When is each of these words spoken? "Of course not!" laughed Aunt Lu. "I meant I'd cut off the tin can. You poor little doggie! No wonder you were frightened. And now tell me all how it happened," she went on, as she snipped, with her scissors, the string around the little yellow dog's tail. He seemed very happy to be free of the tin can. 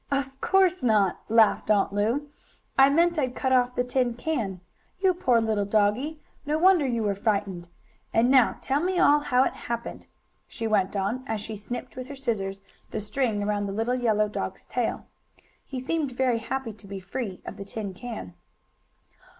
"Of 0.09 0.41
course 0.41 0.81
not!" 0.81 1.19
laughed 1.29 1.69
Aunt 1.69 1.93
Lu. 1.93 2.31
"I 2.75 2.89
meant 2.89 3.19
I'd 3.19 3.35
cut 3.35 3.51
off 3.53 3.75
the 3.75 3.83
tin 3.83 4.15
can. 4.15 4.59
You 4.99 5.13
poor 5.13 5.39
little 5.39 5.63
doggie! 5.63 6.19
No 6.43 6.57
wonder 6.57 6.87
you 6.87 7.03
were 7.03 7.13
frightened. 7.13 7.67
And 8.11 8.31
now 8.31 8.57
tell 8.61 8.79
me 8.81 8.97
all 8.97 9.19
how 9.19 9.43
it 9.43 9.53
happened," 9.53 10.07
she 10.47 10.65
went 10.65 10.95
on, 10.95 11.23
as 11.27 11.39
she 11.39 11.55
snipped, 11.55 11.95
with 11.95 12.07
her 12.07 12.15
scissors, 12.15 12.61
the 12.89 12.99
string 12.99 13.43
around 13.43 13.67
the 13.67 13.73
little 13.73 13.93
yellow 13.93 14.27
dog's 14.27 14.65
tail. 14.65 15.05
He 15.67 15.79
seemed 15.79 16.13
very 16.13 16.39
happy 16.39 16.73
to 16.73 16.87
be 16.87 16.99
free 16.99 17.39
of 17.45 17.57
the 17.57 17.63
tin 17.63 17.93
can. 17.93 18.33